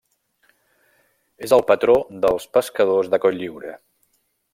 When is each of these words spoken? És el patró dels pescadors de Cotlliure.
És 1.47 1.53
el 1.57 1.63
patró 1.71 1.97
dels 2.23 2.47
pescadors 2.57 3.13
de 3.13 3.21
Cotlliure. 3.27 3.75